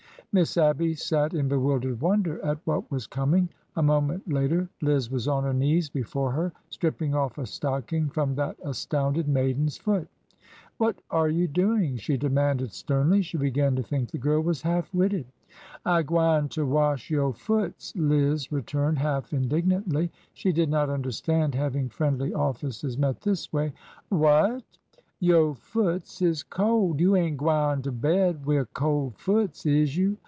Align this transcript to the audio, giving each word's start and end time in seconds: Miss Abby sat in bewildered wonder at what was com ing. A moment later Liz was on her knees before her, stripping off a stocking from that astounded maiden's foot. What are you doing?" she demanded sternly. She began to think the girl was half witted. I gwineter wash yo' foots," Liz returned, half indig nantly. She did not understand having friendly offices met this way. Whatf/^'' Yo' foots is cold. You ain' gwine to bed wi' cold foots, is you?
Miss 0.33 0.55
Abby 0.55 0.93
sat 0.93 1.33
in 1.33 1.49
bewildered 1.49 1.99
wonder 1.99 2.39
at 2.45 2.57
what 2.63 2.89
was 2.89 3.05
com 3.05 3.33
ing. 3.35 3.49
A 3.75 3.83
moment 3.83 4.25
later 4.31 4.69
Liz 4.81 5.11
was 5.11 5.27
on 5.27 5.43
her 5.43 5.53
knees 5.53 5.89
before 5.89 6.31
her, 6.31 6.53
stripping 6.69 7.13
off 7.13 7.37
a 7.37 7.45
stocking 7.45 8.07
from 8.09 8.35
that 8.35 8.55
astounded 8.63 9.27
maiden's 9.27 9.75
foot. 9.75 10.07
What 10.77 11.01
are 11.09 11.27
you 11.27 11.49
doing?" 11.49 11.97
she 11.97 12.15
demanded 12.15 12.71
sternly. 12.71 13.21
She 13.23 13.37
began 13.37 13.75
to 13.75 13.83
think 13.83 14.09
the 14.11 14.17
girl 14.17 14.39
was 14.39 14.61
half 14.61 14.93
witted. 14.93 15.25
I 15.85 16.01
gwineter 16.03 16.65
wash 16.65 17.09
yo' 17.09 17.33
foots," 17.33 17.93
Liz 17.97 18.53
returned, 18.53 18.99
half 18.99 19.31
indig 19.31 19.65
nantly. 19.65 20.11
She 20.33 20.53
did 20.53 20.69
not 20.69 20.89
understand 20.89 21.55
having 21.55 21.89
friendly 21.89 22.33
offices 22.33 22.97
met 22.97 23.19
this 23.19 23.51
way. 23.51 23.73
Whatf/^'' 24.09 24.61
Yo' 25.23 25.53
foots 25.55 26.21
is 26.21 26.41
cold. 26.41 26.99
You 27.01 27.15
ain' 27.17 27.35
gwine 27.35 27.81
to 27.83 27.91
bed 27.91 28.43
wi' 28.45 28.63
cold 28.73 29.17
foots, 29.19 29.65
is 29.67 29.95
you? 29.97 30.17